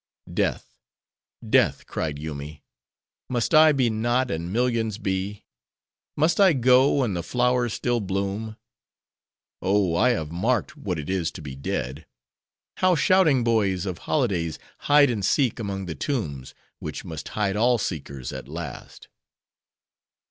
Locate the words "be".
3.71-3.87, 4.97-5.45, 11.43-11.55